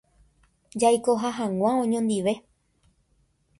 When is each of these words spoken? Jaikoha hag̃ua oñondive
Jaikoha 0.83 1.29
hag̃ua 1.41 1.69
oñondive 1.83 2.33